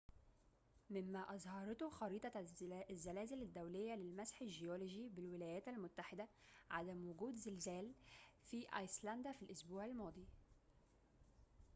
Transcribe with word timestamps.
مما 0.89 1.35
أظهرته 1.35 1.89
خريطة 1.89 2.31
الزلازل 2.89 3.41
الدولية 3.41 3.93
للمسح 3.95 4.41
الجيولوجي 4.41 5.09
بالولايات 5.09 5.67
المتحدة 5.67 6.27
عدم 6.71 7.07
وجود 7.09 7.35
زلازل 7.35 7.93
في 8.43 8.65
أيسلندا 8.79 9.31
في 9.31 9.41
الأسبوع 9.41 9.85
الماضي 9.85 10.25